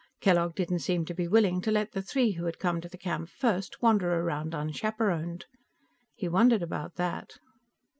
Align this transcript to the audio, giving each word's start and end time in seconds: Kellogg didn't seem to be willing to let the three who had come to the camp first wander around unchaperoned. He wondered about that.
Kellogg 0.19 0.55
didn't 0.55 0.79
seem 0.79 1.05
to 1.05 1.13
be 1.13 1.27
willing 1.27 1.61
to 1.61 1.69
let 1.69 1.91
the 1.91 2.01
three 2.01 2.31
who 2.31 2.45
had 2.45 2.57
come 2.57 2.81
to 2.81 2.89
the 2.89 2.97
camp 2.97 3.29
first 3.29 3.83
wander 3.83 4.11
around 4.11 4.55
unchaperoned. 4.55 5.45
He 6.15 6.27
wondered 6.27 6.63
about 6.63 6.95
that. 6.95 7.37